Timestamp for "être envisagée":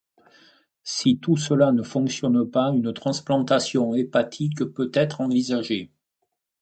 4.95-5.91